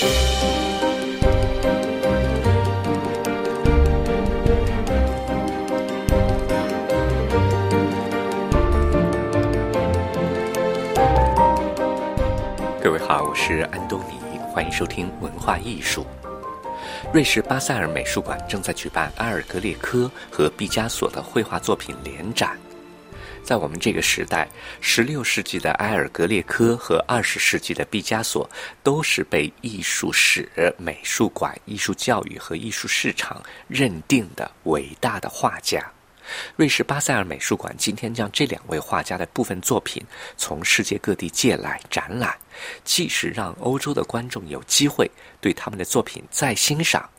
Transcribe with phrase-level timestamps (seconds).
[0.00, 0.06] 各
[12.90, 16.06] 位好，我是安东尼，欢迎收听文化艺术。
[17.12, 22.58] 瑞士巴塞尔美术馆正在举办阿尔格列科和毕加索的绘画作品联展。
[23.42, 24.48] 在我们这个时代
[24.80, 28.48] ，16世纪的埃尔格列科和20世纪的毕加索
[28.82, 30.48] 都是被艺术史、
[30.78, 35.84] 美术馆、艺术教育和艺术市场认定的伟大的画家。
[36.54, 40.00] 瑞士巴塞尔美术馆今天将这两位画家的部分作品
[40.36, 42.38] 从世界各地借来展览，
[42.84, 45.10] 既是让欧洲的观众有机会
[45.40, 47.10] 对他们的作品再欣赏，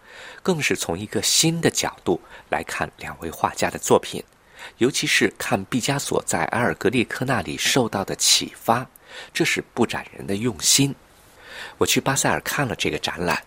[0.41, 4.23] 更是从一个新的角度来看两位画家的作品。
[4.77, 8.85] 尤其是看毕加索在埃尔格列科那里受到的启发，
[9.33, 10.93] 这是不展人的用心。
[11.77, 13.41] 我去巴塞尔看了这个展览，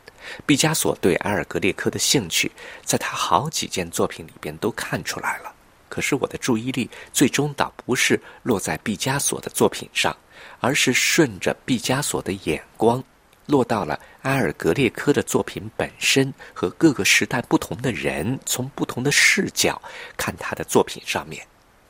[0.46, 2.50] 毕加索对埃尔格列科的兴趣，
[2.84, 5.52] 在他好几件作品里边都看出来了。
[5.88, 10.16] 可是我的注意力最终倒不是落在毕加索的作品上，
[10.60, 13.02] 而是顺着毕加索的眼光。
[13.46, 19.80] 落到了埃尔格列科的作品本身和各个时代不同的人从不同的视角
[20.16, 21.46] 看他的作品上面。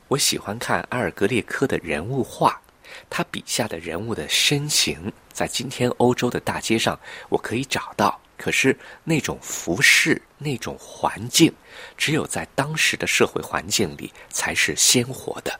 [0.09, 2.61] 我喜欢看埃尔格列科的人物画，
[3.09, 11.53] 他笔下的人物的身形在今天欧洲的大街上我可以找到，可是那种服饰、那种环境，
[11.97, 15.59] 只有在当时的社会环境里才是鲜活的。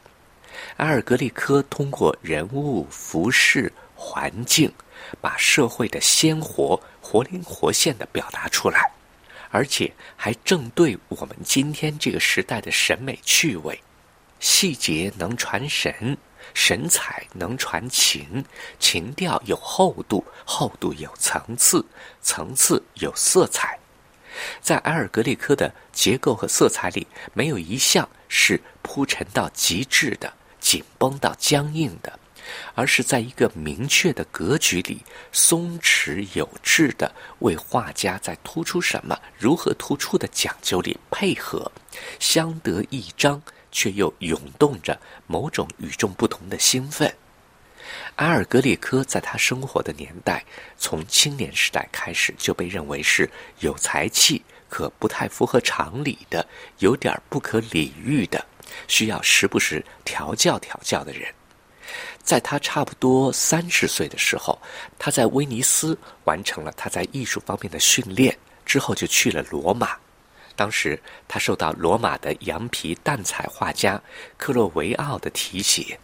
[0.77, 3.73] 埃尔格列科通过人物、服饰、
[4.05, 4.71] 环境。
[5.21, 8.91] 把社会的鲜活、活灵活现的表达出来，
[9.51, 13.79] 而且还正对我们今天这个时代的审美趣味。
[14.41, 16.17] 细节能传神，
[16.55, 18.45] 神采能传情，
[18.81, 21.85] 情调有厚度，厚度有层次，
[22.23, 23.79] 层次有色彩。
[24.61, 32.19] 在埃尔格列科的结构和色彩里，没有一项是铺陈到极致的、紧绷到僵硬的。
[32.75, 41.71] 而是在一个明确的格局里，松弛有致的为画家在突出什么、如何突出的讲究里配合，
[42.19, 43.41] 相得益彰，
[43.71, 47.15] 却又涌动着某种与众不同的兴奋。
[48.17, 50.45] 阿尔格列科在他生活的年代，
[50.79, 53.29] 从青年时代开始就被认为是
[53.61, 56.47] 有才气，可不太符合常理的，
[56.79, 58.45] 有点不可理喻的，
[58.89, 61.33] 需要时不时调教调教的人。
[62.25, 64.59] 在他差不多三十岁的时候，
[64.99, 69.95] 他在威尼斯完成了他在艺术方面的训练，之后就去了罗马。
[70.57, 70.99] 当时
[71.29, 74.01] 他受到罗马的羊皮淡彩画家
[74.39, 75.99] 克洛维奥的提携，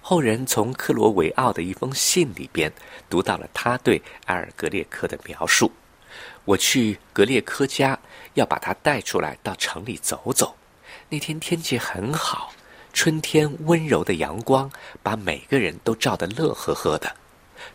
[0.00, 2.72] 后人从克罗维奥的一封信里边
[3.10, 5.70] 读到了他对埃尔格列科的描述。
[6.46, 7.98] 我去格列科家，
[8.34, 10.56] 要把他带出来到城里走走。
[11.10, 12.54] 那天天气很好。
[12.92, 14.70] 春天温柔的阳光
[15.02, 17.14] 把每个人都照得乐呵呵的，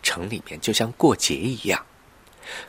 [0.02, 1.86] 城里面就像过节一样。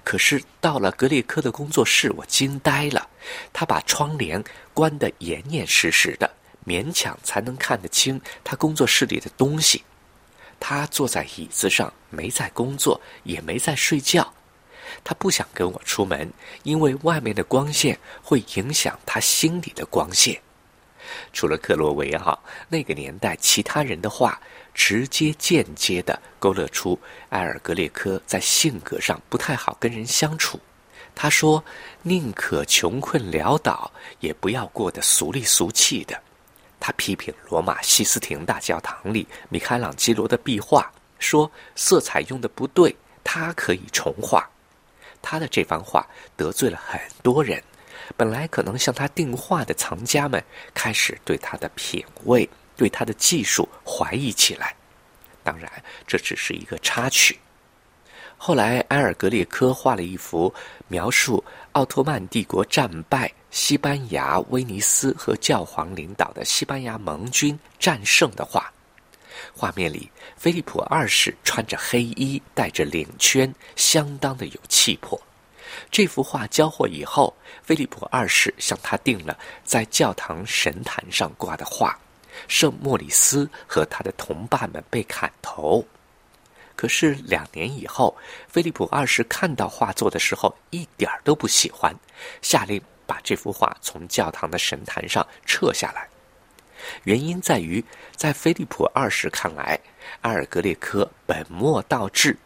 [0.04, 3.08] 可是到了格列科的工作室，我惊呆了。
[3.52, 6.30] 他把窗帘关得严严实实的，
[6.64, 9.82] 勉强才能看得清他工作室里的东西。
[10.60, 14.32] 他坐在椅子上，没在工作，也没在睡觉。
[15.02, 16.32] 他不想跟我出门，
[16.62, 20.40] 因为外面的光线会影响他心里的光线。
[21.32, 22.38] 除了克罗维奥，
[22.68, 24.40] 那个年代其他人的画，
[24.72, 26.98] 直接间接的勾勒出
[27.30, 30.58] 埃尔格列科在性格上不太好跟人相处。
[31.14, 31.62] 他说
[32.02, 36.20] ：“宁可穷困潦倒，也不要过得俗里俗气的。”
[36.80, 44.44] 他批评罗马西斯廷大教堂里米开朗基罗的壁画，说色彩用的不对，他可以重画。
[45.22, 47.62] 他的这番话得罪了很多人。
[48.16, 54.74] 本来可能向他订画的藏家们开始对他的品味、对他的技术怀疑起来。
[55.42, 55.70] 当然，
[56.06, 57.38] 这只是一个插曲。
[58.36, 60.52] 后来，埃尔格列科画了一幅
[60.88, 61.42] 描述
[61.72, 68.70] 奥托曼帝国战败、西班牙、威尼斯和教皇领导的西班牙盟军战胜的画。
[69.52, 75.20] 画面里，菲利普二世穿着黑衣，戴着领圈，相当的有气魄。
[75.90, 81.98] 这幅画交货以后，菲利普二世向他订了在教堂神坛上挂的画，
[82.48, 85.84] 圣莫里斯和他的同伴们被砍头。
[86.76, 88.16] 可是两年以后，
[88.48, 91.94] 菲利普二世看到画作的时候一点都不喜欢，
[92.42, 96.08] 下令把这幅画从教堂的神坛上撤下来。
[97.04, 97.82] 原因在于，
[98.16, 99.78] 在菲利普二世看来，
[100.22, 102.36] 阿尔格列科本末倒置。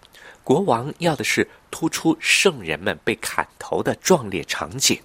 [0.49, 4.99] 国王要的是突出圣人们被砍头的壮烈场景，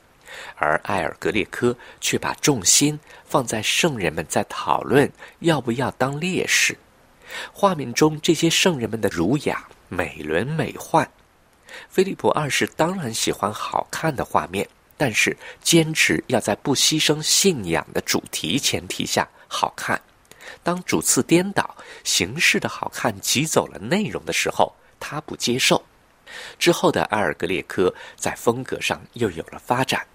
[0.56, 6.78] 而埃尔格列科却把重心放在圣人们在讨论要不要当烈士。
[7.51, 11.06] 画面中这些圣人们的儒雅、美轮美奂。
[11.89, 14.66] 菲利普二世当然喜欢好看的画面，
[14.96, 20.01] 但是坚持要在不牺牲信仰的主题前提下好看。
[20.63, 21.75] 当主次颠倒、
[22.06, 24.74] 形式的好看挤走了内容的时候，
[25.04, 25.84] 他不接受。
[26.58, 30.08] 之后的埃尔格列科在风格上又有了发展，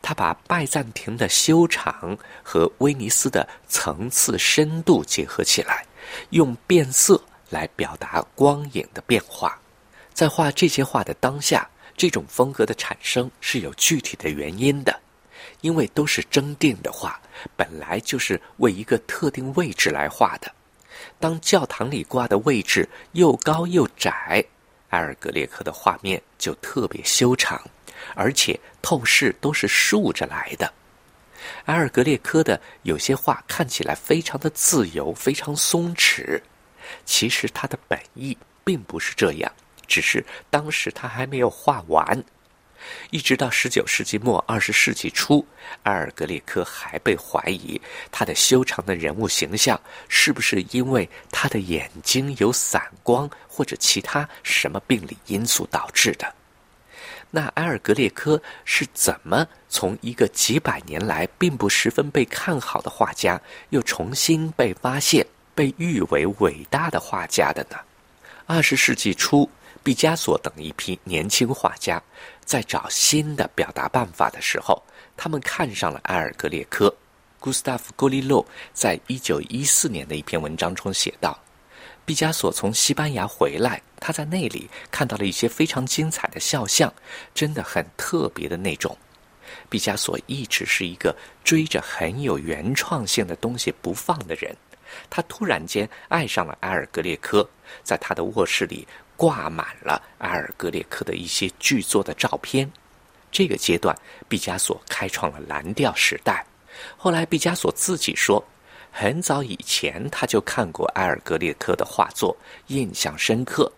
[0.00, 5.84] 他把拜占庭的修长和威尼斯的层次深度结合起来，
[6.30, 7.20] 用变色
[7.50, 9.60] 来表达光影的变化。
[10.14, 15.00] 在画这些画的当下，这种风格的产生是有具体的原因的，
[15.60, 17.20] 因为都是征定的画，
[17.56, 20.50] 本来就是为一个特定位置来画的。
[21.20, 24.44] 当教堂里挂的位置又高又窄，
[24.90, 27.60] 埃尔格列克的画面就特别修长，
[28.14, 30.72] 而且透视都是竖着来的。
[31.66, 36.40] 埃尔格列科的有些画看起来非常的自由，非常松弛，
[37.04, 39.52] 其实他的本意并不是这样，
[39.86, 42.24] 只是当时他还没有画完。
[43.10, 45.44] 一直到十九世纪末二十世纪初，
[45.82, 47.80] 埃尔格列科还被怀疑
[48.10, 56.34] 他的修长的人物形象是不是因为他的眼睛有散光或者其他什么病理因素导致的。
[57.30, 63.40] 那埃尔格列科是怎么从一个几百年来并不十分被看好的画家，
[63.70, 67.76] 又重新被发现、被誉为伟大的画家的呢？
[68.46, 69.48] 二十世纪初。
[69.80, 72.02] 毕加索等一批年轻画家，
[72.48, 74.82] 在找新的表达办法的时候，
[75.18, 76.92] 他们看上了埃尔格列科。
[77.38, 78.42] 古斯塔夫·戈利洛
[78.72, 81.38] 在一九一四年的一篇文章中写道
[82.06, 86.90] ：“毕加索从西班牙回来，他在那里看到了一些非常精彩的肖像，
[87.34, 88.96] 真的很特别的那种。
[89.68, 91.14] 毕加索一直是一个
[91.44, 94.56] 追着很有原创性的东西不放的人，
[95.10, 97.46] 他突然间爱上了埃尔格列科，
[97.84, 98.88] 在他的卧室里。”
[99.18, 102.70] 挂满了埃尔格列克的一些剧作的照片。
[103.32, 103.92] 这个阶段，
[104.28, 106.46] 毕加索开创了蓝调时代。
[106.96, 108.42] 后来，毕加索自己说，
[108.92, 112.34] 很早以前他就看过埃尔格列克的画作，
[112.68, 113.70] 印象深刻。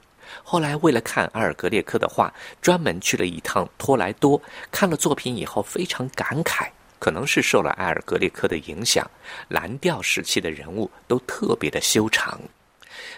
[0.44, 4.40] 后来，为了看埃尔格列克的画，专门去了一趟托莱多。
[4.70, 6.68] 看了作品以后，非常感慨。
[6.98, 9.10] 可能是受了埃尔格列克的影响，
[9.48, 12.38] 蓝调时期的人物都特别的修长。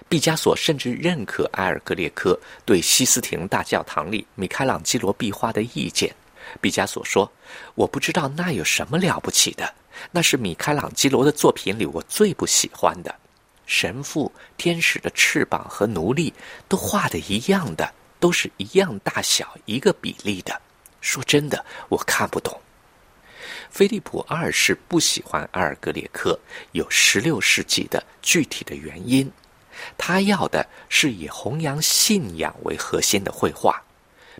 [0.08, 6.14] 毕加索甚至认可埃尔格列科对西斯廷大教堂里米开朗基罗壁画的意见。
[6.60, 7.30] 毕加索说
[7.74, 9.74] ：“我不知道那有什么了不起的，
[10.10, 13.14] 那是米开朗基罗的作品里我最不喜欢的。
[13.64, 16.34] 神父、天使的翅膀和奴隶
[16.68, 17.90] 都画的一样的，
[18.20, 20.60] 都是一样大小、一个比例的。
[21.00, 22.60] 说真的，我看不懂。”
[23.70, 26.38] 菲利普二世不喜欢埃尔格列科，
[26.72, 29.30] 有十六世纪的具体的原因。
[29.96, 33.82] 他要的是以弘扬信仰为核心的绘画。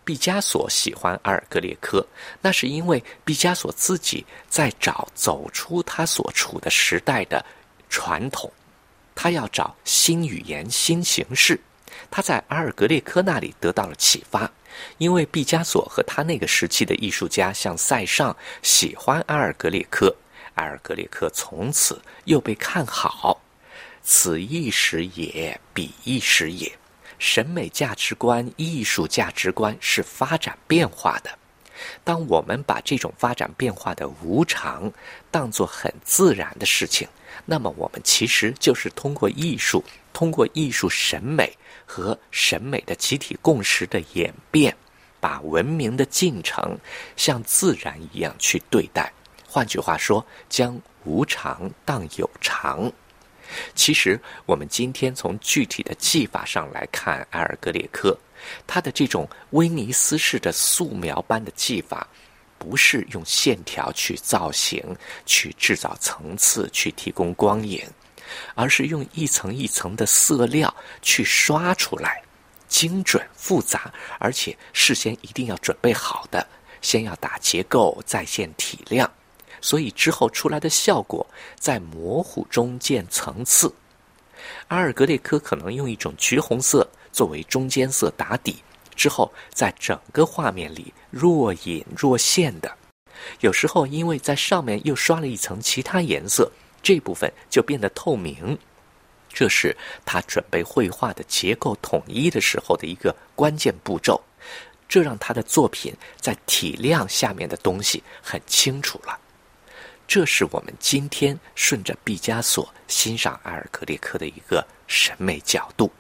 [0.04, 2.04] 毕加索喜欢阿尔格列科，
[2.40, 7.44] 那是因为毕加索自己在找走出他所处的时代的
[7.88, 8.50] 传统，
[9.14, 11.60] 他要找新语言、新形式。
[12.10, 14.50] 他在阿尔格列科那里得到了启发，
[14.98, 20.12] 因为毕加索和他那个时期的艺术家像塞尚喜欢阿尔格列科，
[20.54, 23.41] 阿尔格列科从此又被看好。
[24.02, 26.70] 此一时也，彼一时也。
[27.18, 31.30] 审美价值观、艺术价值观是发展变化的。
[32.04, 34.92] 当我们把这种发展变化的无常
[35.30, 37.08] 当作很自然的事情，
[37.44, 41.56] 那么我们其实就是通过艺术、通过艺术审美
[41.86, 44.76] 和审美的集体共识的演变，
[45.20, 46.76] 把文明的进程
[47.16, 49.12] 像自然一样去对待。
[49.48, 52.90] 换句话说，将无常当有常。
[53.74, 58.16] 其实，我们今天从具体的技法上来看，埃尔格列科，
[58.66, 62.06] 他的这种威尼斯式的素描般的技法，
[62.58, 64.96] 不是用线条去造型、
[65.26, 67.84] 去制造层次、去提供光影，
[68.54, 72.22] 而是用一层一层的色料去刷出来，
[72.68, 76.46] 精准复杂，而且事先一定要准备好的，
[76.80, 79.10] 先要打结构，再现体量。
[79.62, 81.26] 所以之后出来的效果，
[81.58, 83.72] 在模糊中见层次。
[84.68, 88.62] 阿尔格列科可能用一种橘红色作为中间色打底，
[88.94, 92.70] 之后在整个画面里若隐若现的。
[93.40, 96.50] 有时候因为在上面又刷了一层其他颜色，
[96.82, 98.58] 这部分就变得透明。
[99.32, 104.20] 这是他准备绘画的结构统一的时候的一个关键步骤。
[104.88, 109.18] 这让他的作品在体量下面的东西很清楚了。
[110.14, 115.90] 这是我们今天顺着毕加索欣赏埃尔格列科的一个审美角度。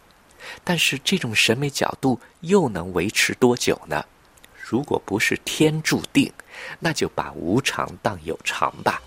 [0.62, 4.04] 但是这种审美角度又能维持多久呢？
[4.54, 6.30] 如果不是天注定，
[6.78, 9.00] 那就把无常当有常吧。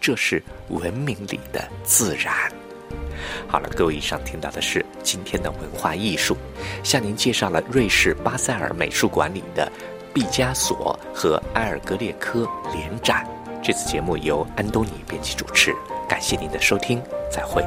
[0.00, 2.32] 这是文明里的自然。
[3.48, 6.36] 好了，各位，以上听到的是今天的文化艺术，
[6.84, 9.68] 向您介绍了瑞士巴塞尔美术馆里的
[10.14, 13.28] 毕加索和埃尔格列科联展。
[13.64, 15.74] 这次节目由安东尼编辑主持，
[16.06, 17.02] 感谢您的收听，
[17.32, 17.64] 再会。